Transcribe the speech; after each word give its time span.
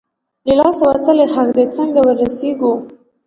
له 0.47 0.53
لاسه 0.59 0.81
وتلی 0.89 1.25
حق 1.33 1.47
دی، 1.55 1.65
څنګه 1.77 1.99
ورسېږو؟ 2.03 2.73